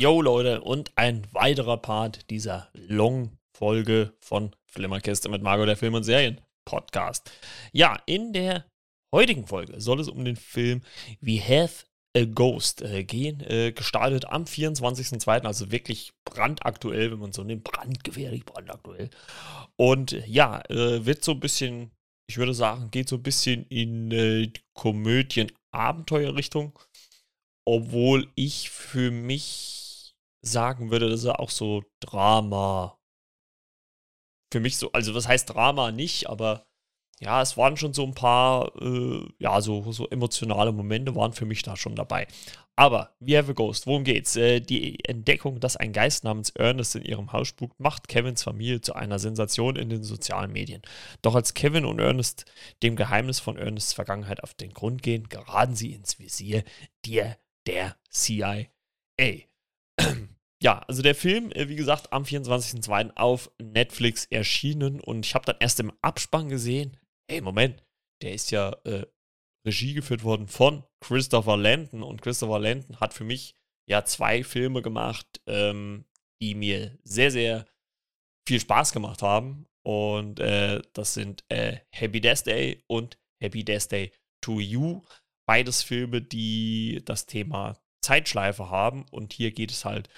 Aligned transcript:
Yo 0.00 0.22
Leute, 0.22 0.62
und 0.62 0.92
ein 0.96 1.26
weiterer 1.32 1.76
Part 1.76 2.30
dieser 2.30 2.70
Long-Folge 2.72 4.14
von 4.18 4.56
Flimmerkiste 4.64 5.28
mit 5.28 5.42
Margot, 5.42 5.68
der 5.68 5.76
Film- 5.76 5.92
und 5.92 6.04
Serien-Podcast. 6.04 7.30
Ja, 7.72 8.00
in 8.06 8.32
der 8.32 8.64
heutigen 9.14 9.46
Folge 9.46 9.78
soll 9.78 10.00
es 10.00 10.08
um 10.08 10.24
den 10.24 10.36
Film 10.36 10.80
We 11.20 11.38
Have 11.38 11.84
a 12.16 12.24
Ghost 12.24 12.80
äh, 12.80 13.04
gehen. 13.04 13.40
Äh, 13.40 13.72
gestartet 13.72 14.24
am 14.24 14.44
24.02., 14.44 15.42
also 15.42 15.70
wirklich 15.70 16.14
brandaktuell, 16.24 17.12
wenn 17.12 17.18
man 17.18 17.32
so 17.32 17.44
nimmt, 17.44 17.64
brandgefährlich 17.64 18.46
brandaktuell. 18.46 19.10
Und 19.76 20.12
ja, 20.26 20.62
äh, 20.70 21.04
wird 21.04 21.22
so 21.22 21.32
ein 21.32 21.40
bisschen, 21.40 21.90
ich 22.26 22.38
würde 22.38 22.54
sagen, 22.54 22.90
geht 22.90 23.10
so 23.10 23.16
ein 23.16 23.22
bisschen 23.22 23.66
in 23.68 24.10
äh, 24.12 24.50
Komödien-Abenteuer-Richtung 24.72 26.72
obwohl 27.66 28.26
ich 28.34 28.70
für 28.70 29.12
mich 29.12 29.79
sagen 30.42 30.90
würde, 30.90 31.10
dass 31.10 31.24
er 31.24 31.40
auch 31.40 31.50
so 31.50 31.84
Drama 32.00 32.98
für 34.52 34.60
mich 34.60 34.76
so, 34.76 34.90
also 34.92 35.14
was 35.14 35.28
heißt 35.28 35.50
Drama 35.50 35.92
nicht, 35.92 36.28
aber 36.28 36.66
ja, 37.20 37.42
es 37.42 37.56
waren 37.56 37.76
schon 37.76 37.92
so 37.92 38.04
ein 38.04 38.14
paar, 38.14 38.72
äh, 38.80 39.28
ja, 39.38 39.60
so, 39.60 39.92
so 39.92 40.08
emotionale 40.08 40.72
Momente 40.72 41.14
waren 41.14 41.34
für 41.34 41.44
mich 41.44 41.62
da 41.62 41.76
schon 41.76 41.94
dabei. 41.94 42.26
Aber, 42.76 43.14
We 43.20 43.36
Have 43.36 43.50
a 43.50 43.54
Ghost, 43.54 43.86
worum 43.86 44.04
geht's? 44.04 44.36
Äh, 44.36 44.60
die 44.60 45.04
Entdeckung, 45.04 45.60
dass 45.60 45.76
ein 45.76 45.92
Geist 45.92 46.24
namens 46.24 46.48
Ernest 46.50 46.96
in 46.96 47.02
ihrem 47.02 47.30
Haus 47.32 47.48
spukt, 47.48 47.78
macht 47.78 48.08
Kevins 48.08 48.42
Familie 48.42 48.80
zu 48.80 48.94
einer 48.94 49.18
Sensation 49.18 49.76
in 49.76 49.90
den 49.90 50.02
sozialen 50.02 50.50
Medien. 50.50 50.80
Doch 51.20 51.34
als 51.34 51.52
Kevin 51.52 51.84
und 51.84 51.98
Ernest 51.98 52.46
dem 52.82 52.96
Geheimnis 52.96 53.38
von 53.38 53.58
Ernests 53.58 53.92
Vergangenheit 53.92 54.42
auf 54.42 54.54
den 54.54 54.72
Grund 54.72 55.02
gehen, 55.02 55.28
geraten 55.28 55.76
sie 55.76 55.92
ins 55.92 56.18
Visier 56.18 56.64
der 57.04 57.36
der 57.66 57.96
CIA. 58.08 58.64
Ja, 60.62 60.80
also 60.80 61.00
der 61.00 61.14
Film, 61.14 61.50
äh, 61.52 61.68
wie 61.68 61.76
gesagt, 61.76 62.12
am 62.12 62.24
24.02. 62.24 63.16
auf 63.16 63.50
Netflix 63.58 64.26
erschienen 64.26 65.00
und 65.00 65.24
ich 65.24 65.34
habe 65.34 65.46
dann 65.46 65.56
erst 65.58 65.80
im 65.80 65.90
Abspann 66.02 66.50
gesehen, 66.50 66.98
hey, 67.30 67.40
Moment, 67.40 67.82
der 68.20 68.34
ist 68.34 68.50
ja 68.50 68.76
äh, 68.84 69.06
Regie 69.66 69.94
geführt 69.94 70.22
worden 70.22 70.48
von 70.48 70.84
Christopher 71.00 71.56
Landon 71.56 72.02
und 72.02 72.20
Christopher 72.20 72.58
Landon 72.58 73.00
hat 73.00 73.14
für 73.14 73.24
mich 73.24 73.54
ja 73.88 74.04
zwei 74.04 74.44
Filme 74.44 74.82
gemacht, 74.82 75.40
ähm, 75.46 76.04
die 76.42 76.54
mir 76.54 76.98
sehr, 77.04 77.30
sehr 77.30 77.66
viel 78.46 78.60
Spaß 78.60 78.92
gemacht 78.92 79.22
haben 79.22 79.66
und 79.82 80.40
äh, 80.40 80.82
das 80.92 81.14
sind 81.14 81.44
äh, 81.48 81.78
Happy 81.90 82.20
Death 82.20 82.46
Day 82.46 82.82
und 82.86 83.18
Happy 83.42 83.64
Death 83.64 83.90
Day 83.90 84.12
to 84.42 84.60
You. 84.60 85.02
Beides 85.46 85.82
Filme, 85.82 86.20
die 86.20 87.02
das 87.04 87.26
Thema 87.26 87.80
Zeitschleife 88.00 88.70
haben 88.70 89.06
und 89.10 89.32
hier 89.32 89.52
geht 89.52 89.70
es 89.70 89.84
halt 89.84 90.08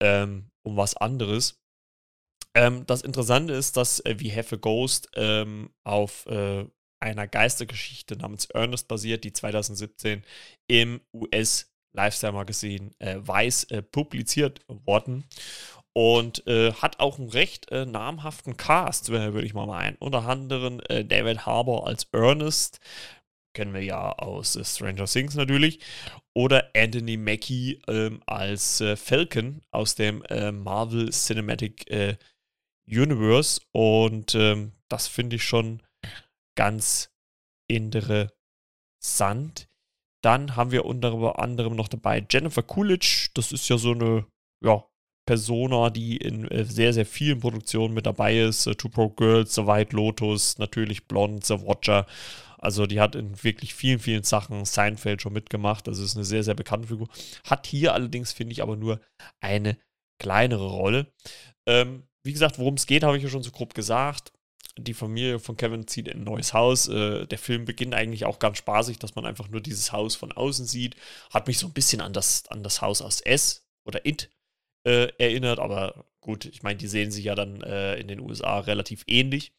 ähm, 0.00 0.50
um 0.62 0.76
was 0.76 0.96
anderes. 0.96 1.60
Ähm, 2.54 2.86
das 2.86 3.02
Interessante 3.02 3.52
ist, 3.52 3.76
dass 3.76 4.00
äh, 4.00 4.16
We 4.18 4.34
Have 4.34 4.56
a 4.56 4.58
Ghost 4.58 5.08
ähm, 5.14 5.70
auf 5.84 6.26
äh, 6.26 6.64
einer 7.00 7.28
Geistergeschichte 7.28 8.16
namens 8.16 8.46
Ernest 8.46 8.88
basiert, 8.88 9.24
die 9.24 9.32
2017 9.32 10.24
im 10.68 11.00
US 11.12 11.72
Lifestyle 11.94 12.32
Magazin 12.32 12.94
äh, 12.98 13.16
Weiß 13.18 13.64
äh, 13.64 13.82
publiziert 13.82 14.60
worden 14.68 15.24
und 15.94 16.46
äh, 16.46 16.72
hat 16.74 17.00
auch 17.00 17.18
einen 17.18 17.28
recht 17.28 17.70
äh, 17.72 17.86
namhaften 17.86 18.56
Cast, 18.56 19.10
würde 19.10 19.44
ich 19.44 19.54
mal 19.54 19.66
meinen. 19.66 19.96
Unter 19.98 20.26
anderem 20.28 20.80
äh, 20.88 21.04
David 21.04 21.46
Harbour 21.46 21.86
als 21.86 22.06
Ernest, 22.12 22.78
kennen 23.58 23.74
wir 23.74 23.82
ja 23.82 24.12
aus 24.12 24.54
äh, 24.54 24.64
Stranger 24.64 25.06
Things 25.06 25.34
natürlich. 25.34 25.80
Oder 26.32 26.70
Anthony 26.76 27.16
Mackie 27.16 27.82
ähm, 27.88 28.22
als 28.24 28.80
äh, 28.80 28.94
Falcon 28.94 29.62
aus 29.72 29.96
dem 29.96 30.22
äh, 30.26 30.52
Marvel 30.52 31.10
Cinematic 31.10 31.90
äh, 31.90 32.16
Universe. 32.86 33.60
Und 33.72 34.36
ähm, 34.36 34.74
das 34.88 35.08
finde 35.08 35.34
ich 35.36 35.42
schon 35.42 35.82
ganz 36.56 37.10
interessant. 37.68 38.30
Dann 40.22 40.54
haben 40.54 40.70
wir 40.70 40.84
unter 40.84 41.40
anderem 41.40 41.74
noch 41.74 41.88
dabei 41.88 42.24
Jennifer 42.30 42.62
Coolidge. 42.62 43.30
Das 43.34 43.50
ist 43.50 43.68
ja 43.68 43.76
so 43.76 43.90
eine 43.90 44.24
ja, 44.62 44.84
Persona, 45.26 45.90
die 45.90 46.16
in 46.16 46.46
äh, 46.48 46.64
sehr, 46.64 46.92
sehr 46.92 47.06
vielen 47.06 47.40
Produktionen 47.40 47.92
mit 47.92 48.06
dabei 48.06 48.38
ist. 48.38 48.68
Uh, 48.68 48.74
Two 48.74 48.88
Pro 48.88 49.08
Girls, 49.08 49.56
The 49.56 49.66
White 49.66 49.96
Lotus, 49.96 50.58
natürlich 50.58 51.08
Blonde, 51.08 51.44
The 51.44 51.54
Watcher 51.66 52.06
also 52.58 52.86
die 52.86 53.00
hat 53.00 53.14
in 53.14 53.42
wirklich 53.42 53.74
vielen, 53.74 53.98
vielen 53.98 54.24
Sachen 54.24 54.64
Seinfeld 54.64 55.22
schon 55.22 55.32
mitgemacht. 55.32 55.88
Also 55.88 56.04
ist 56.04 56.16
eine 56.16 56.24
sehr, 56.24 56.44
sehr 56.44 56.54
bekannte 56.54 56.88
Figur. 56.88 57.08
Hat 57.44 57.66
hier 57.66 57.94
allerdings, 57.94 58.32
finde 58.32 58.52
ich, 58.52 58.62
aber 58.62 58.76
nur 58.76 59.00
eine 59.40 59.78
kleinere 60.18 60.66
Rolle. 60.66 61.12
Ähm, 61.66 62.04
wie 62.24 62.32
gesagt, 62.32 62.58
worum 62.58 62.74
es 62.74 62.86
geht, 62.86 63.04
habe 63.04 63.16
ich 63.16 63.22
ja 63.22 63.28
schon 63.28 63.42
so 63.42 63.50
grob 63.50 63.74
gesagt. 63.74 64.32
Die 64.76 64.94
Familie 64.94 65.38
von 65.38 65.56
Kevin 65.56 65.86
zieht 65.86 66.08
in 66.08 66.18
ein 66.18 66.24
neues 66.24 66.54
Haus. 66.54 66.88
Äh, 66.88 67.26
der 67.26 67.38
Film 67.38 67.64
beginnt 67.64 67.94
eigentlich 67.94 68.24
auch 68.24 68.38
ganz 68.38 68.58
spaßig, 68.58 68.98
dass 68.98 69.14
man 69.14 69.26
einfach 69.26 69.48
nur 69.48 69.60
dieses 69.60 69.92
Haus 69.92 70.14
von 70.14 70.32
außen 70.32 70.66
sieht. 70.66 70.96
Hat 71.32 71.46
mich 71.46 71.58
so 71.58 71.66
ein 71.66 71.72
bisschen 71.72 72.00
an 72.00 72.12
das, 72.12 72.46
an 72.48 72.62
das 72.62 72.80
Haus 72.82 73.02
aus 73.02 73.20
S 73.20 73.66
oder 73.84 74.04
It 74.06 74.30
äh, 74.86 75.08
erinnert, 75.18 75.58
aber 75.58 76.06
gut, 76.20 76.44
ich 76.44 76.62
meine, 76.62 76.76
die 76.76 76.86
sehen 76.86 77.10
sich 77.10 77.24
ja 77.24 77.34
dann 77.34 77.62
äh, 77.62 77.96
in 77.96 78.08
den 78.08 78.20
USA 78.20 78.60
relativ 78.60 79.04
ähnlich. 79.06 79.52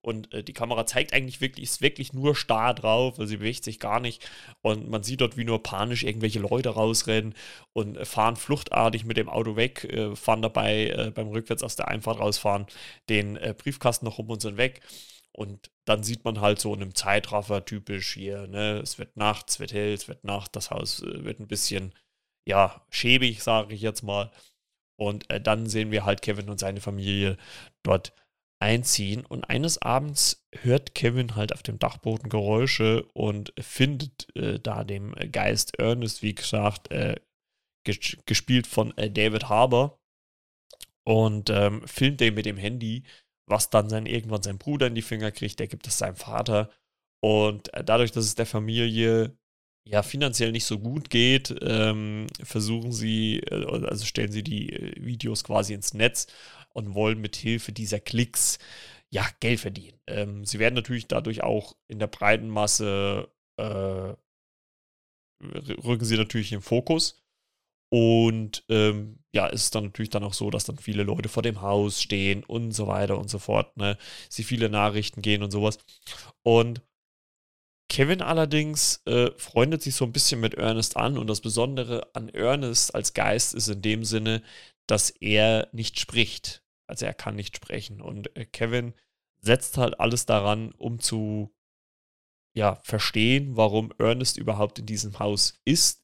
Und 0.00 0.32
äh, 0.32 0.42
die 0.42 0.52
Kamera 0.52 0.86
zeigt 0.86 1.12
eigentlich 1.12 1.40
wirklich, 1.40 1.64
ist 1.64 1.80
wirklich 1.80 2.12
nur 2.12 2.34
starr 2.34 2.74
drauf, 2.74 3.18
also 3.18 3.26
sie 3.26 3.38
bewegt 3.38 3.64
sich 3.64 3.80
gar 3.80 4.00
nicht. 4.00 4.28
Und 4.62 4.88
man 4.88 5.02
sieht 5.02 5.20
dort, 5.20 5.36
wie 5.36 5.44
nur 5.44 5.62
panisch 5.62 6.04
irgendwelche 6.04 6.38
Leute 6.38 6.70
rausrennen 6.70 7.34
und 7.72 7.96
äh, 7.96 8.04
fahren 8.04 8.36
fluchtartig 8.36 9.04
mit 9.04 9.16
dem 9.16 9.28
Auto 9.28 9.56
weg, 9.56 9.84
äh, 9.84 10.14
fahren 10.16 10.42
dabei 10.42 10.88
äh, 10.88 11.10
beim 11.10 11.28
Rückwärts 11.28 11.62
aus 11.62 11.76
der 11.76 11.88
Einfahrt 11.88 12.20
rausfahren, 12.20 12.66
den 13.08 13.36
äh, 13.36 13.54
Briefkasten 13.56 14.04
noch 14.04 14.18
um 14.18 14.30
und 14.30 14.42
sind 14.42 14.56
weg. 14.56 14.80
Und 15.32 15.70
dann 15.84 16.02
sieht 16.02 16.24
man 16.24 16.40
halt 16.40 16.58
so 16.60 16.74
in 16.74 16.80
einem 16.82 16.94
Zeitraffer 16.94 17.64
typisch 17.64 18.14
hier, 18.14 18.46
ne, 18.46 18.78
es 18.78 18.98
wird 18.98 19.16
Nacht, 19.18 19.50
es 19.50 19.60
wird 19.60 19.72
hell, 19.74 19.92
es 19.92 20.08
wird 20.08 20.24
Nacht, 20.24 20.56
das 20.56 20.70
Haus 20.70 21.02
wird 21.02 21.40
ein 21.40 21.46
bisschen, 21.46 21.94
ja, 22.46 22.86
schäbig, 22.90 23.42
sage 23.42 23.74
ich 23.74 23.82
jetzt 23.82 24.02
mal. 24.02 24.30
Und 24.98 25.26
dann 25.42 25.66
sehen 25.66 25.90
wir 25.90 26.06
halt 26.06 26.22
Kevin 26.22 26.48
und 26.48 26.58
seine 26.58 26.80
Familie 26.80 27.36
dort 27.82 28.14
einziehen. 28.58 29.24
Und 29.24 29.44
eines 29.44 29.80
Abends 29.82 30.46
hört 30.52 30.94
Kevin 30.94 31.36
halt 31.36 31.52
auf 31.52 31.62
dem 31.62 31.78
Dachboden 31.78 32.28
Geräusche 32.28 33.04
und 33.12 33.52
findet 33.58 34.34
äh, 34.36 34.58
da 34.58 34.84
dem 34.84 35.14
Geist 35.32 35.78
Ernest, 35.78 36.22
wie 36.22 36.34
gesagt, 36.34 36.90
äh, 36.90 37.16
ges 37.84 38.16
gespielt 38.26 38.66
von 38.66 38.96
äh, 38.96 39.10
David 39.10 39.48
Harbour. 39.48 40.00
Und 41.04 41.50
ähm, 41.50 41.86
filmt 41.86 42.20
den 42.20 42.34
mit 42.34 42.46
dem 42.46 42.56
Handy, 42.56 43.04
was 43.48 43.70
dann 43.70 43.88
sein, 43.88 44.06
irgendwann 44.06 44.42
sein 44.42 44.58
Bruder 44.58 44.88
in 44.88 44.96
die 44.96 45.02
Finger 45.02 45.30
kriegt, 45.30 45.60
der 45.60 45.68
gibt 45.68 45.86
es 45.86 45.98
seinem 45.98 46.16
Vater. 46.16 46.70
Und 47.22 47.72
äh, 47.74 47.84
dadurch, 47.84 48.10
dass 48.10 48.24
es 48.24 48.34
der 48.34 48.46
Familie 48.46 49.36
ja 49.86 50.02
finanziell 50.02 50.52
nicht 50.52 50.64
so 50.64 50.78
gut 50.78 51.10
geht, 51.10 51.54
ähm, 51.62 52.26
versuchen 52.42 52.92
sie, 52.92 53.38
äh, 53.38 53.64
also 53.86 54.04
stellen 54.04 54.32
sie 54.32 54.42
die 54.42 54.72
äh, 54.72 55.04
Videos 55.04 55.44
quasi 55.44 55.74
ins 55.74 55.94
Netz 55.94 56.26
und 56.74 56.94
wollen 56.94 57.20
mit 57.20 57.36
Hilfe 57.36 57.72
dieser 57.72 58.00
Klicks 58.00 58.58
ja 59.10 59.26
Geld 59.40 59.60
verdienen. 59.60 59.98
Ähm, 60.08 60.44
sie 60.44 60.58
werden 60.58 60.74
natürlich 60.74 61.06
dadurch 61.06 61.42
auch 61.42 61.76
in 61.88 61.98
der 62.00 62.08
breiten 62.08 62.48
Masse 62.48 63.28
äh, 63.56 64.14
rücken 65.40 66.04
sie 66.04 66.16
natürlich 66.16 66.52
im 66.52 66.62
Fokus. 66.62 67.22
Und 67.88 68.64
ähm, 68.68 69.20
ja, 69.32 69.46
ist 69.46 69.74
dann 69.76 69.84
natürlich 69.84 70.10
dann 70.10 70.24
auch 70.24 70.34
so, 70.34 70.50
dass 70.50 70.64
dann 70.64 70.78
viele 70.78 71.04
Leute 71.04 71.28
vor 71.28 71.44
dem 71.44 71.60
Haus 71.60 72.02
stehen 72.02 72.42
und 72.42 72.72
so 72.72 72.88
weiter 72.88 73.16
und 73.16 73.30
so 73.30 73.38
fort. 73.38 73.76
Ne? 73.76 73.96
Sie 74.28 74.42
viele 74.42 74.68
Nachrichten 74.68 75.22
gehen 75.22 75.44
und 75.44 75.52
sowas. 75.52 75.78
Und 76.42 76.82
Kevin 77.88 78.20
allerdings 78.20 79.02
äh, 79.06 79.30
freundet 79.36 79.82
sich 79.82 79.94
so 79.94 80.04
ein 80.04 80.12
bisschen 80.12 80.40
mit 80.40 80.54
Ernest 80.54 80.96
an 80.96 81.16
und 81.16 81.28
das 81.28 81.40
Besondere 81.40 82.08
an 82.14 82.28
Ernest 82.28 82.94
als 82.94 83.14
Geist 83.14 83.54
ist 83.54 83.68
in 83.68 83.82
dem 83.82 84.04
Sinne, 84.04 84.42
dass 84.86 85.10
er 85.10 85.68
nicht 85.72 86.00
spricht. 86.00 86.62
Also 86.86 87.06
er 87.06 87.14
kann 87.14 87.36
nicht 87.36 87.56
sprechen. 87.56 88.00
Und 88.00 88.34
äh, 88.36 88.44
Kevin 88.44 88.94
setzt 89.40 89.78
halt 89.78 90.00
alles 90.00 90.26
daran, 90.26 90.72
um 90.72 90.98
zu 90.98 91.54
ja, 92.54 92.76
verstehen, 92.82 93.56
warum 93.56 93.92
Ernest 93.98 94.38
überhaupt 94.38 94.78
in 94.78 94.86
diesem 94.86 95.18
Haus 95.18 95.60
ist, 95.64 96.02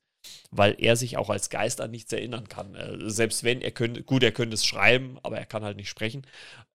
weil 0.50 0.76
er 0.78 0.96
sich 0.96 1.16
auch 1.16 1.30
als 1.30 1.50
Geist 1.50 1.80
an 1.80 1.90
nichts 1.90 2.12
erinnern 2.12 2.48
kann. 2.48 2.74
Äh, 2.74 3.10
selbst 3.10 3.42
wenn 3.42 3.60
er 3.60 3.72
könnte, 3.72 4.02
gut, 4.02 4.22
er 4.22 4.32
könnte 4.32 4.54
es 4.54 4.64
schreiben, 4.64 5.18
aber 5.22 5.38
er 5.38 5.46
kann 5.46 5.64
halt 5.64 5.78
nicht 5.78 5.88
sprechen. 5.88 6.26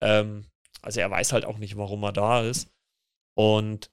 Ähm, 0.01 0.45
also 0.81 0.99
er 0.99 1.11
weiß 1.11 1.31
halt 1.31 1.45
auch 1.45 1.59
nicht, 1.59 1.77
warum 1.77 2.03
er 2.03 2.11
da 2.11 2.41
ist. 2.41 2.69
Und 3.35 3.91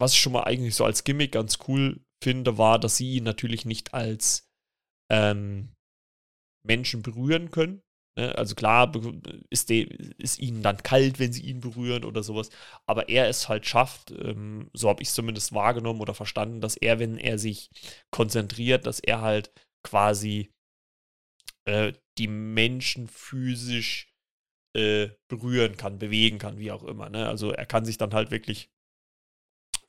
was 0.00 0.14
ich 0.14 0.20
schon 0.20 0.32
mal 0.32 0.44
eigentlich 0.44 0.74
so 0.74 0.84
als 0.84 1.04
Gimmick 1.04 1.32
ganz 1.32 1.58
cool 1.68 2.00
finde, 2.22 2.58
war, 2.58 2.78
dass 2.78 2.96
sie 2.96 3.16
ihn 3.16 3.24
natürlich 3.24 3.64
nicht 3.64 3.94
als 3.94 4.48
ähm, 5.10 5.74
Menschen 6.66 7.02
berühren 7.02 7.50
können. 7.50 7.82
Ne? 8.16 8.36
Also 8.36 8.54
klar 8.54 8.92
ist, 9.50 9.68
de, 9.70 9.84
ist 10.18 10.38
ihnen 10.38 10.62
dann 10.62 10.82
kalt, 10.82 11.18
wenn 11.18 11.32
sie 11.32 11.42
ihn 11.42 11.60
berühren 11.60 12.04
oder 12.04 12.22
sowas. 12.22 12.50
Aber 12.86 13.08
er 13.08 13.28
es 13.28 13.48
halt 13.48 13.66
schafft, 13.66 14.10
ähm, 14.10 14.70
so 14.72 14.88
habe 14.88 15.02
ich 15.02 15.08
es 15.08 15.14
zumindest 15.14 15.52
wahrgenommen 15.52 16.00
oder 16.00 16.14
verstanden, 16.14 16.60
dass 16.60 16.76
er, 16.76 16.98
wenn 16.98 17.18
er 17.18 17.38
sich 17.38 17.70
konzentriert, 18.10 18.86
dass 18.86 19.00
er 19.00 19.20
halt 19.20 19.52
quasi 19.82 20.52
äh, 21.66 21.92
die 22.18 22.28
Menschen 22.28 23.08
physisch 23.08 24.14
äh, 24.76 25.10
berühren 25.28 25.76
kann, 25.76 25.98
bewegen 25.98 26.38
kann, 26.38 26.58
wie 26.58 26.72
auch 26.72 26.84
immer. 26.84 27.10
Ne? 27.10 27.28
Also 27.28 27.50
er 27.50 27.66
kann 27.66 27.84
sich 27.84 27.98
dann 27.98 28.14
halt 28.14 28.30
wirklich 28.30 28.70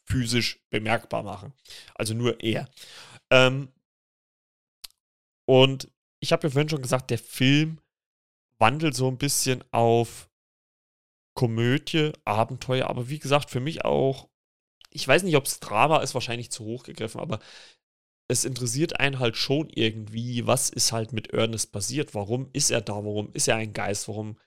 physisch 0.05 0.59
bemerkbar 0.69 1.23
machen. 1.23 1.53
Also 1.95 2.13
nur 2.13 2.41
er. 2.41 2.69
Ähm, 3.29 3.69
und 5.45 5.89
ich 6.19 6.31
habe 6.31 6.47
ja 6.47 6.51
vorhin 6.51 6.69
schon 6.69 6.81
gesagt, 6.81 7.09
der 7.09 7.19
Film 7.19 7.79
wandelt 8.57 8.95
so 8.95 9.07
ein 9.07 9.17
bisschen 9.17 9.63
auf 9.71 10.29
Komödie, 11.33 12.11
Abenteuer, 12.25 12.87
aber 12.87 13.09
wie 13.09 13.19
gesagt, 13.19 13.49
für 13.49 13.59
mich 13.59 13.85
auch, 13.85 14.29
ich 14.91 15.07
weiß 15.07 15.23
nicht, 15.23 15.35
ob 15.35 15.45
es 15.45 15.59
Drama 15.59 15.99
ist, 15.99 16.13
wahrscheinlich 16.13 16.51
zu 16.51 16.65
hoch 16.65 16.83
gegriffen, 16.83 17.21
aber 17.21 17.39
es 18.27 18.45
interessiert 18.45 18.99
einen 18.99 19.19
halt 19.19 19.35
schon 19.35 19.69
irgendwie, 19.69 20.45
was 20.45 20.69
ist 20.69 20.91
halt 20.91 21.11
mit 21.11 21.31
Ernest 21.31 21.71
passiert, 21.71 22.13
warum 22.13 22.49
ist 22.53 22.69
er 22.71 22.81
da, 22.81 22.93
warum 22.93 23.31
ist 23.33 23.47
er 23.47 23.55
ein 23.55 23.73
Geist, 23.73 24.07
warum, 24.07 24.37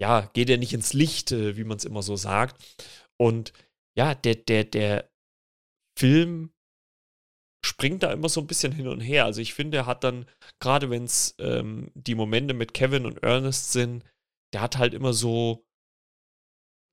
ja, 0.00 0.30
geht 0.32 0.48
er 0.48 0.58
nicht 0.58 0.72
ins 0.72 0.92
Licht, 0.92 1.30
wie 1.32 1.64
man 1.64 1.76
es 1.76 1.84
immer 1.84 2.02
so 2.02 2.16
sagt. 2.16 2.60
Und 3.16 3.52
ja, 3.98 4.14
der, 4.14 4.36
der, 4.36 4.64
der 4.64 5.10
Film 5.98 6.52
springt 7.66 8.04
da 8.04 8.12
immer 8.12 8.28
so 8.28 8.40
ein 8.40 8.46
bisschen 8.46 8.70
hin 8.72 8.86
und 8.86 9.00
her. 9.00 9.24
Also 9.24 9.40
ich 9.40 9.54
finde, 9.54 9.78
er 9.78 9.86
hat 9.86 10.04
dann, 10.04 10.26
gerade 10.60 10.90
wenn 10.90 11.02
es 11.04 11.34
ähm, 11.40 11.90
die 11.94 12.14
Momente 12.14 12.54
mit 12.54 12.74
Kevin 12.74 13.06
und 13.06 13.24
Ernest 13.24 13.72
sind, 13.72 14.04
der 14.54 14.62
hat 14.62 14.78
halt 14.78 14.94
immer 14.94 15.12
so 15.12 15.66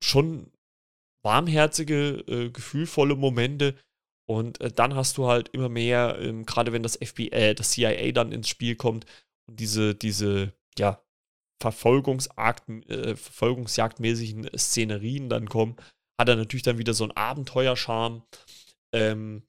schon 0.02 0.50
warmherzige, 1.24 2.24
äh, 2.26 2.50
gefühlvolle 2.50 3.14
Momente. 3.14 3.78
Und 4.28 4.60
äh, 4.60 4.72
dann 4.72 4.96
hast 4.96 5.16
du 5.16 5.28
halt 5.28 5.50
immer 5.50 5.68
mehr, 5.68 6.18
ähm, 6.20 6.44
gerade 6.44 6.72
wenn 6.72 6.82
das 6.82 6.96
FBI, 6.96 7.28
äh, 7.28 7.54
das 7.54 7.70
CIA 7.70 8.10
dann 8.10 8.32
ins 8.32 8.48
Spiel 8.48 8.74
kommt 8.74 9.06
und 9.48 9.60
diese, 9.60 9.94
diese, 9.94 10.52
ja, 10.76 11.00
äh, 11.62 11.70
verfolgungsjagdmäßigen 11.70 14.50
Szenerien 14.58 15.28
dann 15.28 15.48
kommen, 15.48 15.76
hat 16.18 16.28
er 16.28 16.36
natürlich 16.36 16.62
dann 16.62 16.78
wieder 16.78 16.94
so 16.94 17.04
einen 17.04 17.16
Abenteuerscharme. 17.16 18.22
Ähm, 18.92 19.42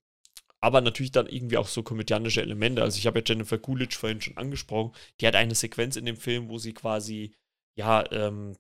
aber 0.60 0.82
natürlich 0.82 1.12
dann 1.12 1.28
irgendwie 1.28 1.58
auch 1.58 1.68
so 1.68 1.84
komödiantische 1.84 2.42
Elemente. 2.42 2.82
Also 2.82 2.98
ich 2.98 3.08
habe 3.08 3.20
ja 3.20 3.26
Jennifer 3.26 3.60
Coolidge 3.60 3.96
vorhin 3.98 4.22
schon 4.22 4.38
angesprochen. 4.38 4.94
Die 5.22 5.28
hat 5.28 5.36
eine 5.36 5.56
Sequenz 5.56 5.96
in 5.96 6.06
dem 6.06 6.18
Film, 6.18 6.50
wo 6.50 6.58
sie 6.58 6.74
quasi, 6.74 7.36
ja, 7.76 8.04
ähm, 8.12 8.58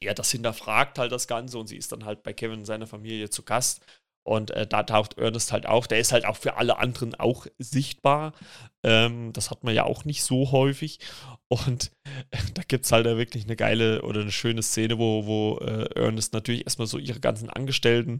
ja, 0.00 0.14
das 0.14 0.30
hinterfragt 0.30 0.98
halt 0.98 1.10
das 1.12 1.26
Ganze 1.26 1.58
und 1.58 1.66
sie 1.66 1.76
ist 1.76 1.90
dann 1.92 2.04
halt 2.04 2.22
bei 2.22 2.32
Kevin 2.32 2.60
und 2.60 2.66
seiner 2.66 2.86
Familie 2.86 3.30
zu 3.30 3.42
Gast. 3.42 3.84
Und 4.28 4.50
äh, 4.50 4.66
da 4.66 4.82
taucht 4.82 5.16
Ernest 5.16 5.52
halt 5.52 5.64
auch. 5.64 5.86
Der 5.86 6.00
ist 6.00 6.12
halt 6.12 6.26
auch 6.26 6.36
für 6.36 6.58
alle 6.58 6.78
anderen 6.78 7.14
auch 7.14 7.46
sichtbar. 7.58 8.34
Ähm, 8.82 9.32
das 9.32 9.50
hat 9.50 9.64
man 9.64 9.74
ja 9.74 9.84
auch 9.84 10.04
nicht 10.04 10.22
so 10.22 10.52
häufig. 10.52 10.98
Und 11.48 11.92
äh, 12.30 12.36
da 12.52 12.60
gibt 12.68 12.84
es 12.84 12.92
halt 12.92 13.06
wirklich 13.06 13.44
eine 13.44 13.56
geile 13.56 14.02
oder 14.02 14.20
eine 14.20 14.30
schöne 14.30 14.62
Szene, 14.62 14.98
wo, 14.98 15.24
wo 15.24 15.58
äh, 15.60 15.88
Ernest 15.98 16.34
natürlich 16.34 16.66
erstmal 16.66 16.86
so 16.86 16.98
ihre 16.98 17.20
ganzen 17.20 17.48
Angestellten 17.48 18.18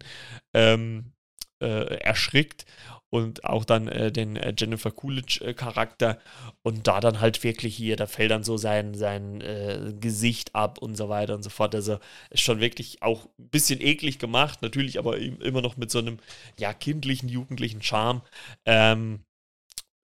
ähm, 0.54 1.12
äh, 1.60 1.98
erschrickt 2.00 2.64
und 3.10 3.44
auch 3.44 3.64
dann 3.64 3.88
äh, 3.88 4.12
den 4.12 4.36
äh, 4.36 4.54
Jennifer 4.56 4.90
Coolidge-Charakter 4.90 6.10
äh, 6.10 6.52
und 6.62 6.86
da 6.86 7.00
dann 7.00 7.20
halt 7.20 7.42
wirklich 7.42 7.76
hier, 7.76 7.96
da 7.96 8.06
fällt 8.06 8.30
dann 8.30 8.44
so 8.44 8.56
sein, 8.56 8.94
sein 8.94 9.40
äh, 9.40 9.94
Gesicht 9.98 10.54
ab 10.54 10.78
und 10.78 10.96
so 10.96 11.08
weiter 11.08 11.34
und 11.34 11.42
so 11.42 11.50
fort. 11.50 11.74
Also 11.74 11.98
ist 12.30 12.42
schon 12.42 12.60
wirklich 12.60 13.02
auch 13.02 13.26
ein 13.38 13.48
bisschen 13.48 13.80
eklig 13.80 14.18
gemacht, 14.18 14.62
natürlich 14.62 14.98
aber 14.98 15.18
immer 15.18 15.62
noch 15.62 15.76
mit 15.76 15.90
so 15.90 15.98
einem 15.98 16.18
ja 16.58 16.74
kindlichen, 16.74 17.28
jugendlichen 17.28 17.82
Charme. 17.82 18.22
Ähm, 18.66 19.24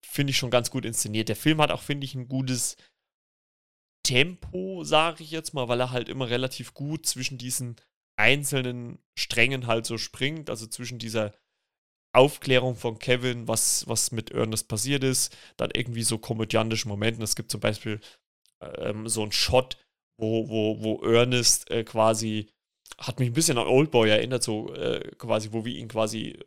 finde 0.07 0.31
ich 0.31 0.37
schon 0.37 0.51
ganz 0.51 0.71
gut 0.71 0.85
inszeniert. 0.85 1.29
Der 1.29 1.37
Film 1.37 1.61
hat 1.61 1.73
auch, 1.73 1.83
finde 1.83 2.05
ich, 2.05 2.15
ein 2.15 2.29
gutes 2.29 2.77
Tempo, 4.05 4.85
sage 4.85 5.25
ich 5.25 5.31
jetzt 5.31 5.55
mal, 5.55 5.69
weil 5.69 5.81
er 5.81 5.91
halt 5.91 6.09
immer 6.09 6.31
relativ 6.31 6.73
gut 6.75 7.07
zwischen 7.07 7.37
diesen 7.37 7.77
einzelnen 8.17 8.99
Strängen 9.19 9.67
halt 9.67 9.87
so 9.87 9.99
springt, 9.99 10.51
also 10.51 10.67
zwischen 10.67 10.99
dieser 10.99 11.35
Aufklärung 12.15 12.77
von 12.77 12.99
Kevin, 12.99 13.49
was, 13.49 13.87
was 13.89 14.13
mit 14.13 14.31
Ernest 14.31 14.69
passiert 14.69 15.05
ist, 15.05 15.37
dann 15.57 15.71
irgendwie 15.75 16.03
so 16.03 16.19
komödiantische 16.19 16.89
Momente. 16.89 17.23
Es 17.23 17.37
gibt 17.37 17.51
zum 17.51 17.61
Beispiel 17.61 18.01
ähm, 18.61 19.09
so 19.09 19.23
einen 19.23 19.33
Shot, 19.33 19.77
wo, 20.17 20.49
wo, 20.49 20.83
wo 20.83 21.03
Ernest 21.05 21.71
äh, 21.71 21.85
quasi, 21.85 22.49
hat 22.99 23.19
mich 23.19 23.31
ein 23.31 23.35
bisschen 23.35 23.59
an 23.59 23.67
Oldboy 23.67 24.09
erinnert, 24.09 24.43
so 24.43 24.73
äh, 24.75 25.11
quasi, 25.19 25.51
wo 25.53 25.65
wir 25.65 25.75
ihn 25.75 25.89
quasi 25.89 26.39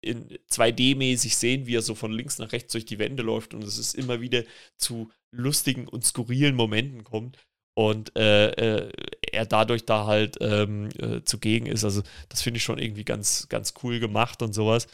in 0.00 0.28
2D-mäßig 0.50 1.34
sehen, 1.34 1.66
wie 1.66 1.76
er 1.76 1.82
so 1.82 1.94
von 1.94 2.12
links 2.12 2.38
nach 2.38 2.52
rechts 2.52 2.72
durch 2.72 2.84
die 2.84 2.98
Wände 2.98 3.22
läuft 3.22 3.54
und 3.54 3.62
es 3.62 3.78
ist 3.78 3.94
immer 3.94 4.20
wieder 4.20 4.42
zu 4.76 5.10
lustigen 5.30 5.86
und 5.86 6.04
skurrilen 6.04 6.56
Momenten 6.56 7.04
kommt 7.04 7.38
und 7.74 8.16
äh, 8.16 8.50
äh, 8.50 8.92
er 9.32 9.46
dadurch 9.46 9.86
da 9.86 10.06
halt 10.06 10.36
ähm, 10.40 10.90
äh, 10.98 11.22
zugegen 11.24 11.66
ist. 11.66 11.84
Also 11.84 12.02
das 12.28 12.42
finde 12.42 12.58
ich 12.58 12.64
schon 12.64 12.78
irgendwie 12.78 13.04
ganz, 13.04 13.48
ganz 13.48 13.74
cool 13.82 13.98
gemacht 13.98 14.42
und 14.42 14.52
sowas. 14.52 14.86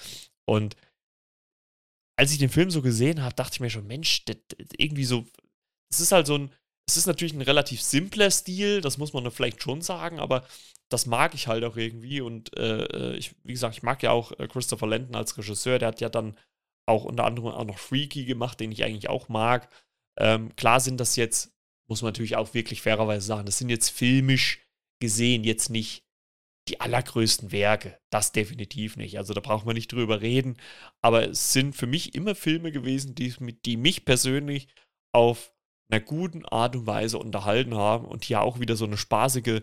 Und 0.46 0.76
als 2.16 2.32
ich 2.32 2.38
den 2.38 2.50
Film 2.50 2.70
so 2.70 2.82
gesehen 2.82 3.22
habe, 3.22 3.34
dachte 3.34 3.54
ich 3.54 3.60
mir 3.60 3.70
schon, 3.70 3.86
Mensch, 3.86 4.24
das, 4.24 4.36
irgendwie 4.76 5.04
so, 5.04 5.26
es 5.90 6.00
ist 6.00 6.12
halt 6.12 6.26
so 6.26 6.36
ein, 6.36 6.52
es 6.88 6.96
ist 6.96 7.06
natürlich 7.06 7.34
ein 7.34 7.42
relativ 7.42 7.82
simpler 7.82 8.30
Stil, 8.30 8.80
das 8.80 8.96
muss 8.96 9.12
man 9.12 9.30
vielleicht 9.30 9.62
schon 9.62 9.82
sagen, 9.82 10.18
aber 10.20 10.46
das 10.90 11.06
mag 11.06 11.34
ich 11.34 11.48
halt 11.48 11.64
auch 11.64 11.76
irgendwie 11.76 12.20
und 12.20 12.56
äh, 12.56 12.84
äh, 12.84 13.16
ich, 13.16 13.34
wie 13.44 13.52
gesagt, 13.52 13.76
ich 13.76 13.82
mag 13.82 14.02
ja 14.02 14.12
auch 14.12 14.32
Christopher 14.48 14.86
Landon 14.86 15.16
als 15.16 15.36
Regisseur, 15.36 15.78
der 15.78 15.88
hat 15.88 16.00
ja 16.00 16.08
dann 16.08 16.38
auch 16.86 17.04
unter 17.04 17.24
anderem 17.24 17.50
auch 17.50 17.64
noch 17.64 17.78
Freaky 17.78 18.24
gemacht, 18.24 18.58
den 18.60 18.72
ich 18.72 18.84
eigentlich 18.84 19.10
auch 19.10 19.28
mag. 19.28 19.68
Ähm, 20.18 20.56
klar 20.56 20.80
sind 20.80 20.98
das 20.98 21.16
jetzt 21.16 21.52
muss 21.88 22.02
man 22.02 22.10
natürlich 22.10 22.36
auch 22.36 22.54
wirklich 22.54 22.82
fairerweise 22.82 23.26
sagen, 23.26 23.46
das 23.46 23.58
sind 23.58 23.70
jetzt 23.70 23.88
filmisch 23.90 24.64
gesehen 25.00 25.44
jetzt 25.44 25.70
nicht 25.70 26.04
die 26.68 26.80
allergrößten 26.80 27.50
Werke. 27.50 27.98
Das 28.10 28.32
definitiv 28.32 28.96
nicht. 28.96 29.16
Also 29.16 29.32
da 29.32 29.40
braucht 29.40 29.64
man 29.64 29.74
nicht 29.74 29.90
drüber 29.90 30.20
reden. 30.20 30.58
Aber 31.00 31.30
es 31.30 31.52
sind 31.52 31.74
für 31.74 31.86
mich 31.86 32.14
immer 32.14 32.34
Filme 32.34 32.72
gewesen, 32.72 33.14
die, 33.14 33.34
die 33.64 33.76
mich 33.76 34.04
persönlich 34.04 34.68
auf 35.14 35.54
einer 35.90 36.00
guten 36.00 36.44
Art 36.44 36.76
und 36.76 36.86
Weise 36.86 37.18
unterhalten 37.18 37.74
haben 37.74 38.04
und 38.04 38.24
hier 38.24 38.42
auch 38.42 38.60
wieder 38.60 38.76
so 38.76 38.84
eine 38.84 38.98
spaßige 38.98 39.62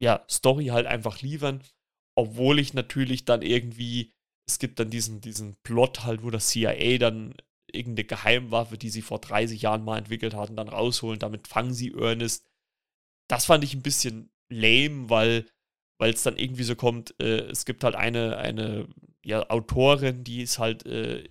ja, 0.00 0.24
Story 0.28 0.66
halt 0.66 0.86
einfach 0.86 1.22
liefern. 1.22 1.64
Obwohl 2.14 2.58
ich 2.58 2.74
natürlich 2.74 3.24
dann 3.24 3.42
irgendwie, 3.42 4.12
es 4.46 4.58
gibt 4.58 4.78
dann 4.80 4.90
diesen, 4.90 5.20
diesen 5.20 5.56
Plot 5.62 6.04
halt, 6.04 6.22
wo 6.22 6.30
das 6.30 6.48
CIA 6.48 6.98
dann 6.98 7.34
irgendeine 7.72 8.06
Geheimwaffe, 8.06 8.78
die 8.78 8.90
sie 8.90 9.02
vor 9.02 9.20
30 9.20 9.62
Jahren 9.62 9.84
mal 9.84 9.98
entwickelt 9.98 10.34
hatten, 10.34 10.56
dann 10.56 10.68
rausholen. 10.68 11.18
Damit 11.18 11.48
fangen 11.48 11.74
sie 11.74 11.92
Ernest. 11.92 12.46
Das 13.28 13.46
fand 13.46 13.64
ich 13.64 13.74
ein 13.74 13.82
bisschen 13.82 14.30
lame, 14.48 15.10
weil 15.10 15.46
weil 15.98 16.12
es 16.12 16.22
dann 16.22 16.36
irgendwie 16.36 16.62
so 16.62 16.76
kommt, 16.76 17.14
äh, 17.20 17.40
es 17.50 17.64
gibt 17.64 17.84
halt 17.84 17.96
eine, 17.96 18.38
eine 18.38 18.88
ja, 19.24 19.48
Autorin, 19.50 20.24
die 20.24 20.42
ist 20.42 20.58
halt, 20.58 20.86
äh, 20.86 21.28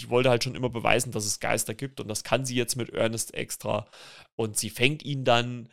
die 0.00 0.10
wollte 0.10 0.30
halt 0.30 0.44
schon 0.44 0.54
immer 0.54 0.70
beweisen, 0.70 1.12
dass 1.12 1.26
es 1.26 1.40
Geister 1.40 1.74
gibt 1.74 2.00
und 2.00 2.08
das 2.08 2.24
kann 2.24 2.44
sie 2.44 2.56
jetzt 2.56 2.76
mit 2.76 2.90
Ernest 2.90 3.34
extra. 3.34 3.88
Und 4.34 4.56
sie 4.56 4.70
fängt 4.70 5.04
ihn 5.04 5.24
dann, 5.24 5.68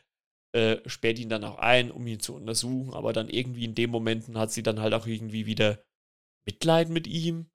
äh, 0.53 0.77
sperrt 0.87 1.19
ihn 1.19 1.29
dann 1.29 1.43
auch 1.43 1.57
ein, 1.57 1.91
um 1.91 2.05
ihn 2.07 2.19
zu 2.19 2.35
untersuchen, 2.35 2.93
aber 2.93 3.13
dann 3.13 3.29
irgendwie 3.29 3.65
in 3.65 3.75
den 3.75 3.89
Momenten 3.89 4.37
hat 4.37 4.51
sie 4.51 4.63
dann 4.63 4.79
halt 4.79 4.93
auch 4.93 5.07
irgendwie 5.07 5.45
wieder 5.45 5.83
Mitleid 6.45 6.89
mit 6.89 7.07
ihm 7.07 7.49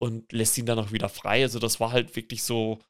und 0.00 0.32
lässt 0.32 0.58
ihn 0.58 0.66
dann 0.66 0.78
auch 0.78 0.92
wieder 0.92 1.08
frei. 1.08 1.42
Also 1.42 1.58
das 1.58 1.80
war 1.80 1.92
halt 1.92 2.16
wirklich 2.16 2.42
so, 2.42 2.80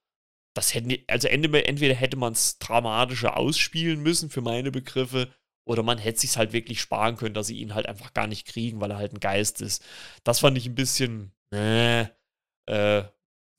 das 0.54 0.74
hätten, 0.74 0.96
also 1.08 1.28
entweder 1.28 1.94
hätte 1.94 2.16
man 2.16 2.32
es 2.32 2.58
dramatischer 2.58 3.36
ausspielen 3.36 4.02
müssen 4.02 4.30
für 4.30 4.42
meine 4.42 4.70
Begriffe, 4.70 5.32
oder 5.70 5.82
man 5.84 5.98
hätte 5.98 6.20
sich 6.20 6.36
halt 6.36 6.52
wirklich 6.52 6.80
sparen 6.80 7.16
können, 7.16 7.34
dass 7.34 7.46
sie 7.46 7.58
ihn 7.58 7.74
halt 7.74 7.86
einfach 7.86 8.12
gar 8.12 8.26
nicht 8.26 8.46
kriegen, 8.46 8.80
weil 8.80 8.90
er 8.90 8.96
halt 8.96 9.12
ein 9.12 9.20
Geist 9.20 9.60
ist. 9.60 9.84
Das 10.24 10.40
fand 10.40 10.58
ich 10.58 10.66
ein 10.66 10.74
bisschen, 10.74 11.32
äh, 11.54 12.06
äh, 12.66 13.04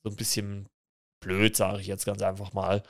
so 0.03 0.09
ein 0.09 0.15
bisschen 0.17 0.67
blöd, 1.23 1.55
sage 1.55 1.79
ich 1.79 1.87
jetzt 1.87 2.05
ganz 2.05 2.21
einfach 2.21 2.51
mal. 2.53 2.83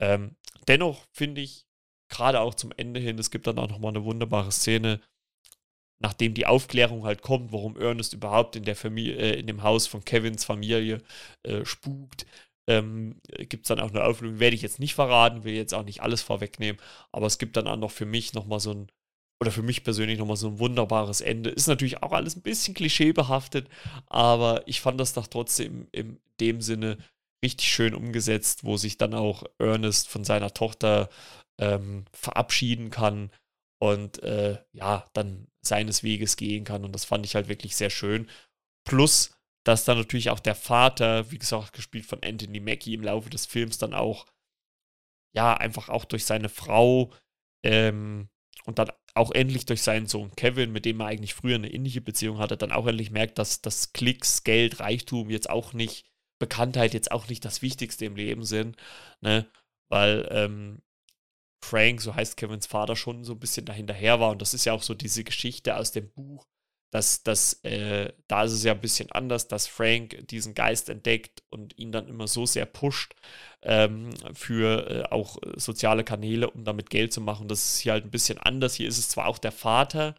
Ähm, 0.00 0.36
dennoch 0.68 1.04
finde 1.12 1.42
ich, 1.42 1.66
gerade 2.08 2.40
auch 2.40 2.54
zum 2.54 2.72
Ende 2.76 3.00
hin, 3.00 3.18
es 3.18 3.30
gibt 3.30 3.46
dann 3.46 3.58
auch 3.58 3.68
nochmal 3.68 3.90
eine 3.90 4.04
wunderbare 4.04 4.52
Szene, 4.52 5.00
nachdem 6.02 6.34
die 6.34 6.46
Aufklärung 6.46 7.04
halt 7.04 7.22
kommt, 7.22 7.52
warum 7.52 7.76
Ernest 7.76 8.12
überhaupt 8.12 8.56
in 8.56 8.64
der 8.64 8.76
Familie, 8.76 9.16
äh, 9.16 9.40
in 9.40 9.46
dem 9.46 9.62
Haus 9.62 9.86
von 9.86 10.04
Kevins 10.04 10.44
Familie 10.44 10.98
äh, 11.44 11.64
spukt, 11.64 12.26
ähm, 12.68 13.20
gibt 13.48 13.64
es 13.64 13.68
dann 13.68 13.80
auch 13.80 13.90
eine 13.90 14.04
Auflösung. 14.04 14.40
Werde 14.40 14.56
ich 14.56 14.62
jetzt 14.62 14.80
nicht 14.80 14.94
verraten, 14.94 15.44
will 15.44 15.54
jetzt 15.54 15.74
auch 15.74 15.84
nicht 15.84 16.02
alles 16.02 16.22
vorwegnehmen, 16.22 16.80
aber 17.12 17.26
es 17.26 17.38
gibt 17.38 17.56
dann 17.56 17.68
auch 17.68 17.76
noch 17.76 17.90
für 17.92 18.06
mich 18.06 18.34
nochmal 18.34 18.60
so 18.60 18.72
ein, 18.72 18.88
oder 19.40 19.52
für 19.52 19.62
mich 19.62 19.84
persönlich 19.84 20.18
nochmal 20.18 20.36
so 20.36 20.48
ein 20.48 20.58
wunderbares 20.58 21.20
Ende. 21.20 21.50
Ist 21.50 21.68
natürlich 21.68 22.02
auch 22.02 22.12
alles 22.12 22.36
ein 22.36 22.42
bisschen 22.42 22.74
klischeebehaftet, 22.74 23.68
aber 24.06 24.62
ich 24.66 24.80
fand 24.80 25.00
das 25.00 25.14
doch 25.14 25.26
trotzdem 25.28 25.88
in 25.92 26.20
dem 26.40 26.60
Sinne 26.60 26.98
richtig 27.44 27.68
schön 27.68 27.94
umgesetzt, 27.94 28.64
wo 28.64 28.76
sich 28.76 28.98
dann 28.98 29.14
auch 29.14 29.44
Ernest 29.58 30.08
von 30.08 30.24
seiner 30.24 30.54
Tochter 30.54 31.08
ähm, 31.60 32.04
verabschieden 32.12 32.90
kann 32.90 33.30
und 33.80 34.22
äh, 34.22 34.58
ja, 34.72 35.06
dann 35.12 35.48
seines 35.64 36.02
Weges 36.02 36.36
gehen 36.36 36.64
kann. 36.64 36.84
Und 36.84 36.92
das 36.92 37.04
fand 37.04 37.24
ich 37.24 37.34
halt 37.34 37.48
wirklich 37.48 37.76
sehr 37.76 37.90
schön. 37.90 38.28
Plus 38.84 39.30
dass 39.64 39.84
dann 39.84 39.98
natürlich 39.98 40.30
auch 40.30 40.40
der 40.40 40.54
Vater, 40.54 41.30
wie 41.30 41.38
gesagt, 41.38 41.72
gespielt 41.72 42.06
von 42.06 42.22
Anthony 42.22 42.60
Mackie, 42.60 42.94
im 42.94 43.02
Laufe 43.02 43.30
des 43.30 43.46
Films 43.46 43.78
dann 43.78 43.94
auch, 43.94 44.26
ja, 45.34 45.54
einfach 45.56 45.88
auch 45.88 46.04
durch 46.04 46.24
seine 46.24 46.48
Frau 46.48 47.12
ähm, 47.64 48.28
und 48.64 48.78
dann 48.78 48.90
auch 49.14 49.30
endlich 49.30 49.66
durch 49.66 49.82
seinen 49.82 50.06
Sohn 50.06 50.34
Kevin, 50.34 50.72
mit 50.72 50.84
dem 50.84 51.00
er 51.00 51.06
eigentlich 51.06 51.34
früher 51.34 51.56
eine 51.56 51.72
ähnliche 51.72 52.00
Beziehung 52.00 52.38
hatte, 52.38 52.56
dann 52.56 52.72
auch 52.72 52.86
endlich 52.86 53.10
merkt, 53.10 53.38
dass 53.38 53.60
das 53.62 53.92
Klicks, 53.92 54.42
Geld, 54.42 54.80
Reichtum 54.80 55.30
jetzt 55.30 55.48
auch 55.48 55.72
nicht, 55.72 56.06
Bekanntheit 56.40 56.92
jetzt 56.92 57.12
auch 57.12 57.28
nicht 57.28 57.44
das 57.44 57.62
Wichtigste 57.62 58.04
im 58.04 58.16
Leben 58.16 58.44
sind, 58.44 58.76
ne? 59.20 59.46
Weil 59.88 60.26
ähm, 60.32 60.82
Frank, 61.64 62.00
so 62.00 62.14
heißt 62.14 62.36
Kevins 62.36 62.66
Vater, 62.66 62.96
schon 62.96 63.24
so 63.24 63.32
ein 63.32 63.40
bisschen 63.40 63.64
dahinterher 63.64 64.20
war. 64.20 64.30
Und 64.30 64.42
das 64.42 64.54
ist 64.54 64.64
ja 64.64 64.72
auch 64.72 64.82
so 64.82 64.94
diese 64.94 65.24
Geschichte 65.24 65.76
aus 65.76 65.92
dem 65.92 66.10
Buch, 66.10 66.46
dass, 66.92 67.22
dass 67.22 67.54
äh, 67.64 68.12
da 68.28 68.44
ist 68.44 68.52
es 68.52 68.64
ja 68.64 68.72
ein 68.72 68.80
bisschen 68.80 69.10
anders, 69.12 69.48
dass 69.48 69.66
Frank 69.66 70.28
diesen 70.28 70.54
Geist 70.54 70.90
entdeckt 70.90 71.42
und 71.50 71.78
ihn 71.78 71.90
dann 71.90 72.06
immer 72.08 72.26
so 72.28 72.44
sehr 72.44 72.66
pusht 72.66 73.14
ähm, 73.62 74.10
für 74.34 74.90
äh, 74.90 75.02
auch 75.10 75.38
soziale 75.56 76.04
Kanäle, 76.04 76.50
um 76.50 76.64
damit 76.64 76.90
Geld 76.90 77.12
zu 77.12 77.22
machen. 77.22 77.48
Das 77.48 77.64
ist 77.64 77.80
hier 77.80 77.92
halt 77.92 78.04
ein 78.04 78.10
bisschen 78.10 78.38
anders. 78.38 78.74
Hier 78.74 78.88
ist 78.88 78.98
es 78.98 79.08
zwar 79.08 79.26
auch 79.26 79.38
der 79.38 79.52
Vater, 79.52 80.14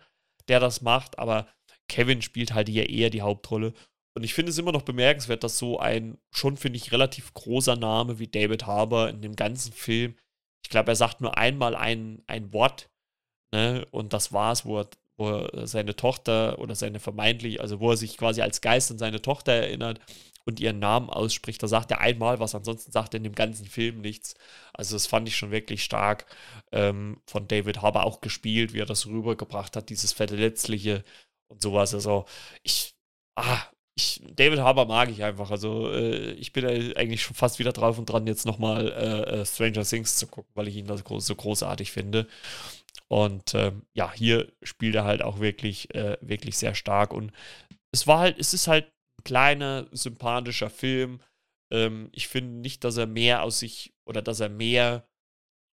der 0.48 0.60
das 0.60 0.82
macht, 0.82 1.20
aber 1.20 1.48
Kevin 1.88 2.22
spielt 2.22 2.54
halt 2.54 2.70
hier 2.70 2.90
eher 2.90 3.12
die 3.12 3.22
Hauptrolle. 3.22 3.74
Und 4.16 4.24
ich 4.24 4.34
finde 4.34 4.52
es 4.52 4.58
immer 4.58 4.72
noch 4.72 4.84
bemerkenswert, 4.84 5.44
dass 5.44 5.58
so 5.58 5.80
ein 5.80 6.18
schon, 6.32 6.58
finde 6.58 6.78
ich, 6.78 6.92
relativ 6.92 7.34
großer 7.34 7.76
Name 7.76 8.20
wie 8.20 8.28
David 8.28 8.66
Harbour 8.66 9.10
in 9.10 9.22
dem 9.22 9.36
ganzen 9.36 9.74
Film, 9.74 10.16
ich 10.64 10.70
glaube, 10.70 10.92
er 10.92 10.96
sagt 10.96 11.22
nur 11.22 11.38
einmal 11.38 11.76
ein, 11.76 12.24
ein 12.28 12.54
Wort, 12.54 12.90
ne, 13.54 13.86
und 13.92 14.14
das 14.14 14.34
war's, 14.34 14.66
wo 14.66 14.80
er 14.82 14.90
wo 15.18 15.30
er 15.30 15.68
seine 15.68 15.96
Tochter 15.96 16.60
oder 16.60 16.76
seine 16.76 17.00
vermeintlich, 17.00 17.62
also 17.62 17.80
wo 17.80 17.92
er 17.92 17.98
sich 17.98 18.18
quasi 18.18 18.42
als 18.42 18.62
Geist 18.62 18.92
an 18.92 18.98
seine 18.98 19.22
Tochter 19.22 19.52
erinnert 19.54 20.00
und 20.46 20.60
ihren 20.60 20.80
Namen 20.80 21.10
ausspricht. 21.10 21.62
Da 21.64 21.68
sagt 21.68 21.92
er 21.92 22.02
einmal 22.02 22.40
was, 22.40 22.56
ansonsten 22.56 22.92
sagt 22.92 23.14
er 23.14 23.18
in 23.20 23.24
dem 23.24 23.36
ganzen 23.36 23.66
Film 23.66 24.02
nichts. 24.02 24.36
Also 24.74 24.96
das 24.96 25.08
fand 25.08 25.28
ich 25.28 25.38
schon 25.38 25.52
wirklich 25.52 25.84
stark 25.84 26.26
ähm, 26.72 27.22
von 27.28 27.48
David 27.48 27.82
Harbour 27.82 28.06
auch 28.06 28.22
gespielt, 28.22 28.74
wie 28.74 28.80
er 28.80 28.86
das 28.86 29.06
rübergebracht 29.06 29.76
hat, 29.76 29.90
dieses 29.90 30.14
Verletzliche 30.14 31.04
und 31.48 31.62
sowas. 31.62 31.94
Also 31.94 32.26
ich, 32.64 32.96
ah, 33.36 33.62
ich, 33.96 34.22
David 34.36 34.60
Harbour 34.60 34.86
mag 34.86 35.10
ich 35.10 35.24
einfach. 35.24 35.52
Also 35.52 35.92
äh, 35.92 36.32
ich 36.34 36.54
bin 36.54 36.66
eigentlich 36.66 37.22
schon 37.22 37.36
fast 37.36 37.60
wieder 37.60 37.74
drauf 37.74 37.98
und 38.00 38.08
dran, 38.08 38.28
jetzt 38.28 38.46
nochmal 38.46 38.88
äh, 38.88 39.42
äh, 39.42 39.46
Stranger 39.46 39.84
Things 39.84 40.18
zu 40.18 40.28
gucken, 40.28 40.52
weil 40.56 40.68
ich 40.68 40.76
ihn 40.76 40.88
das 40.88 41.04
so 41.06 41.36
großartig 41.36 41.92
finde. 41.92 42.28
Und 43.08 43.54
ähm, 43.54 43.84
ja, 43.94 44.12
hier 44.12 44.52
spielt 44.64 44.96
er 44.96 45.04
halt 45.04 45.22
auch 45.22 45.40
wirklich, 45.40 45.94
äh, 45.94 46.18
wirklich 46.22 46.58
sehr 46.58 46.74
stark. 46.74 47.14
Und 47.14 47.32
es 47.92 48.08
war 48.08 48.20
halt, 48.20 48.40
es 48.40 48.54
ist 48.54 48.68
halt 48.68 48.86
ein 48.86 49.24
kleiner, 49.24 49.88
sympathischer 49.92 50.72
Film. 50.72 51.22
Ähm, 51.72 52.10
ich 52.12 52.28
finde 52.28 52.62
nicht, 52.62 52.84
dass 52.84 52.98
er 52.98 53.06
mehr 53.06 53.44
aus 53.44 53.60
sich 53.60 53.94
oder 54.06 54.24
dass 54.24 54.40
er 54.40 54.50
mehr 54.50 55.08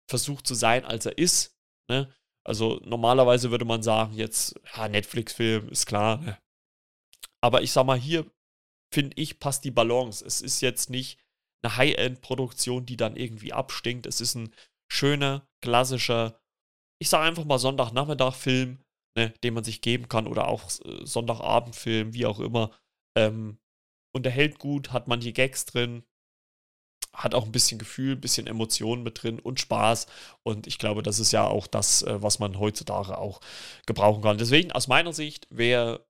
versucht 0.09 0.47
zu 0.47 0.55
sein, 0.55 0.86
als 0.86 1.05
er 1.05 1.17
ist. 1.17 1.55
Ne? 1.89 2.12
Also 2.43 2.81
normalerweise 2.86 3.51
würde 3.51 3.65
man 3.65 3.83
sagen, 3.83 4.13
jetzt, 4.13 4.59
ja, 4.75 4.88
Netflix-Film 4.88 5.69
ist 5.69 5.86
klar. 5.86 6.17
Ne? 6.21 6.38
Aber 7.41 7.62
ich 7.62 7.72
sag 7.72 7.86
mal, 7.86 8.00
hier 8.00 8.25
finde 8.94 9.15
ich, 9.17 9.39
passt 9.39 9.63
die 9.63 9.72
Balance. 9.72 10.25
Es 10.25 10.41
ist 10.41 10.62
jetzt 10.62 10.89
nicht 10.89 11.20
eine 11.63 11.77
High-End-Produktion, 11.77 12.86
die 12.86 12.98
dann 12.98 13.15
irgendwie 13.15 13.53
abstinkt. 13.53 14.06
Es 14.06 14.22
ist 14.22 14.36
ein 14.36 14.53
schöner, 14.91 15.48
klassischer 15.62 16.39
ich 17.00 17.10
sage 17.10 17.25
einfach 17.25 17.46
mal 17.46 17.60
Sonntagnachmittag-Film, 17.60 18.79
ne, 19.17 19.34
den 19.44 19.53
man 19.53 19.63
sich 19.63 19.82
geben 19.82 20.10
kann 20.10 20.27
oder 20.27 20.48
auch 20.48 20.63
äh, 20.86 21.06
Sonntagabendfilm, 21.06 22.13
wie 22.13 22.25
auch 22.25 22.39
immer. 22.39 22.72
Ähm, 23.17 23.60
unterhält 24.15 24.60
gut, 24.60 24.91
hat 24.91 25.08
manche 25.08 25.34
Gags 25.34 25.65
drin, 25.65 26.03
hat 27.13 27.36
auch 27.36 27.46
ein 27.46 27.51
bisschen 27.51 27.79
Gefühl, 27.79 28.13
ein 28.13 28.22
bisschen 28.22 28.48
Emotionen 28.48 29.03
mit 29.03 29.22
drin 29.22 29.39
und 29.39 29.60
Spaß. 29.60 30.08
Und 30.44 30.67
ich 30.67 30.79
glaube, 30.79 31.03
das 31.03 31.20
ist 31.20 31.32
ja 31.32 31.46
auch 31.46 31.67
das, 31.67 32.01
äh, 32.03 32.22
was 32.22 32.39
man 32.39 32.60
heutzutage 32.60 33.17
auch 33.17 33.41
gebrauchen 33.86 34.24
kann. 34.24 34.38
Deswegen, 34.38 34.72
aus 34.72 34.88
meiner 34.88 35.13
Sicht, 35.13 35.48
wer 35.50 36.07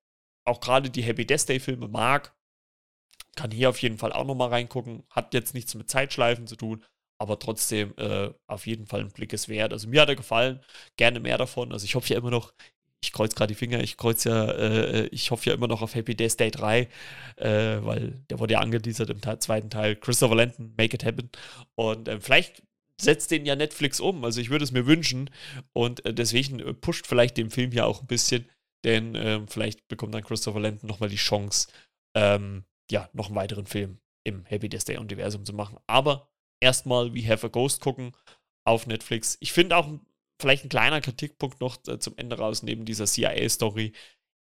auch 0.47 0.59
gerade 0.59 0.89
die 0.89 1.03
Happy 1.03 1.25
Death 1.25 1.49
Day 1.49 1.59
Filme 1.59 1.87
mag, 1.87 2.33
kann 3.35 3.51
hier 3.51 3.69
auf 3.69 3.81
jeden 3.81 3.97
Fall 3.97 4.13
auch 4.13 4.25
nochmal 4.25 4.49
reingucken. 4.49 5.03
Hat 5.09 5.33
jetzt 5.33 5.53
nichts 5.53 5.75
mit 5.75 5.89
Zeitschleifen 5.89 6.47
zu 6.47 6.55
tun, 6.55 6.83
aber 7.19 7.39
trotzdem 7.39 7.93
äh, 7.97 8.31
auf 8.47 8.65
jeden 8.65 8.87
Fall 8.87 9.01
ein 9.01 9.11
Blick 9.11 9.33
ist 9.33 9.49
wert. 9.49 9.73
Also 9.73 9.87
mir 9.87 10.01
hat 10.01 10.09
er 10.09 10.15
gefallen, 10.15 10.61
gerne 10.97 11.19
mehr 11.19 11.37
davon. 11.37 11.71
Also 11.71 11.85
ich 11.85 11.95
hoffe 11.95 12.13
ja 12.13 12.19
immer 12.19 12.31
noch, 12.31 12.53
ich 13.03 13.13
kreuze 13.13 13.35
gerade 13.35 13.53
die 13.53 13.57
Finger, 13.57 13.81
ich 13.81 13.97
kreuze 13.97 14.29
ja, 14.29 14.51
äh, 14.51 15.07
ich 15.07 15.29
hoffe 15.29 15.49
ja 15.49 15.55
immer 15.55 15.67
noch 15.67 15.81
auf 15.81 15.93
Happy 15.93 16.15
Death 16.15 16.39
Day 16.39 16.49
3, 16.49 16.79
äh, 17.35 17.77
weil 17.81 18.23
der 18.29 18.39
wurde 18.39 18.53
ja 18.53 18.59
angeteasert 18.59 19.09
im 19.09 19.21
zweiten 19.39 19.69
Teil. 19.69 19.95
Christopher 19.95 20.35
Landon, 20.35 20.73
Make 20.77 20.95
It 20.95 21.05
Happen. 21.05 21.29
Und 21.75 22.07
äh, 22.07 22.19
vielleicht 22.19 22.63
setzt 22.99 23.31
den 23.31 23.45
ja 23.45 23.55
Netflix 23.55 23.99
um. 23.99 24.25
Also 24.25 24.41
ich 24.41 24.49
würde 24.49 24.63
es 24.63 24.71
mir 24.71 24.87
wünschen. 24.87 25.29
Und 25.73 26.05
äh, 26.05 26.13
deswegen 26.13 26.59
äh, 26.59 26.73
pusht 26.73 27.05
vielleicht 27.05 27.37
den 27.37 27.51
Film 27.51 27.71
ja 27.71 27.85
auch 27.85 28.01
ein 28.01 28.07
bisschen, 28.07 28.49
denn 28.83 29.15
ähm, 29.15 29.47
vielleicht 29.47 29.87
bekommt 29.87 30.13
dann 30.13 30.23
Christopher 30.23 30.59
Landon 30.59 30.87
nochmal 30.87 31.09
die 31.09 31.15
Chance, 31.15 31.67
ähm, 32.15 32.65
ja, 32.89 33.09
noch 33.13 33.27
einen 33.27 33.35
weiteren 33.35 33.65
Film 33.65 33.99
im 34.23 34.45
Happy 34.45 34.69
Death 34.69 34.87
Day 34.87 34.97
Universum 34.97 35.45
zu 35.45 35.53
machen. 35.53 35.77
Aber 35.87 36.29
erstmal 36.59 37.13
We 37.13 37.27
Have 37.27 37.47
a 37.47 37.49
Ghost 37.49 37.81
gucken 37.81 38.13
auf 38.65 38.87
Netflix. 38.87 39.37
Ich 39.39 39.53
finde 39.53 39.77
auch 39.77 39.87
vielleicht 40.39 40.65
ein 40.65 40.69
kleiner 40.69 41.01
Kritikpunkt 41.01 41.61
noch 41.61 41.77
äh, 41.87 41.99
zum 41.99 42.17
Ende 42.17 42.37
raus, 42.37 42.63
neben 42.63 42.85
dieser 42.85 43.05
CIA-Story. 43.05 43.93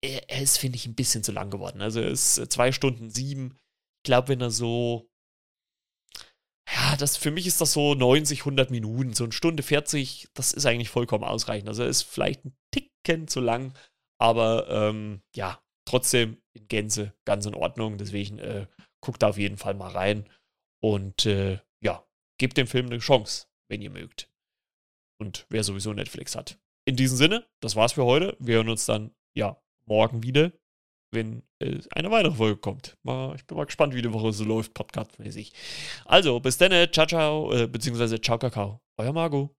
Er, 0.02 0.42
ist, 0.42 0.58
finde 0.58 0.76
ich, 0.76 0.86
ein 0.86 0.94
bisschen 0.94 1.22
zu 1.22 1.32
lang 1.32 1.50
geworden. 1.50 1.80
Also 1.80 2.00
er 2.00 2.10
ist 2.10 2.38
äh, 2.38 2.48
zwei 2.48 2.72
Stunden 2.72 3.10
sieben. 3.10 3.58
Ich 3.98 4.08
glaube, 4.08 4.28
wenn 4.28 4.40
er 4.40 4.50
so. 4.50 5.10
Ja, 6.70 6.96
das, 6.96 7.16
für 7.16 7.30
mich 7.30 7.46
ist 7.46 7.60
das 7.60 7.74
so 7.74 7.94
90, 7.94 8.40
100 8.40 8.70
Minuten. 8.70 9.12
So 9.12 9.24
eine 9.24 9.32
Stunde 9.32 9.62
40, 9.62 10.28
das 10.34 10.52
ist 10.52 10.64
eigentlich 10.66 10.88
vollkommen 10.88 11.24
ausreichend. 11.24 11.68
Also 11.68 11.82
er 11.82 11.88
ist 11.88 12.02
vielleicht 12.02 12.44
ein 12.44 12.56
Ticken 12.70 13.28
zu 13.28 13.40
lang, 13.40 13.74
aber 14.24 14.66
ähm, 14.70 15.20
ja, 15.36 15.62
trotzdem 15.84 16.38
in 16.54 16.66
Gänze 16.66 17.12
ganz 17.26 17.44
in 17.44 17.54
Ordnung. 17.54 17.98
Deswegen 17.98 18.38
äh, 18.38 18.66
guckt 19.02 19.22
da 19.22 19.28
auf 19.28 19.36
jeden 19.36 19.58
Fall 19.58 19.74
mal 19.74 19.90
rein. 19.90 20.30
Und 20.82 21.26
äh, 21.26 21.58
ja, 21.82 22.06
gebt 22.38 22.56
dem 22.56 22.66
Film 22.66 22.86
eine 22.86 22.98
Chance, 22.98 23.48
wenn 23.68 23.82
ihr 23.82 23.90
mögt. 23.90 24.30
Und 25.20 25.46
wer 25.50 25.62
sowieso 25.62 25.92
Netflix 25.92 26.34
hat. 26.36 26.58
In 26.86 26.96
diesem 26.96 27.18
Sinne, 27.18 27.46
das 27.60 27.76
war's 27.76 27.92
für 27.92 28.04
heute. 28.04 28.34
Wir 28.40 28.56
hören 28.56 28.70
uns 28.70 28.86
dann, 28.86 29.14
ja, 29.36 29.62
morgen 29.86 30.22
wieder, 30.22 30.52
wenn 31.12 31.42
äh, 31.58 31.80
eine 31.90 32.10
weitere 32.10 32.34
Folge 32.34 32.60
kommt. 32.60 32.96
Mal, 33.02 33.34
ich 33.36 33.46
bin 33.46 33.58
mal 33.58 33.66
gespannt, 33.66 33.94
wie 33.94 34.02
die 34.02 34.12
Woche 34.12 34.32
so 34.32 34.44
läuft, 34.44 34.72
podcastmäßig. 34.72 35.52
Also, 36.06 36.40
bis 36.40 36.56
dann, 36.56 36.90
ciao, 36.92 37.06
ciao, 37.06 37.52
äh, 37.52 37.66
beziehungsweise 37.66 38.18
ciao, 38.20 38.38
Kakao. 38.38 38.80
Euer 38.96 39.12
Margot. 39.12 39.54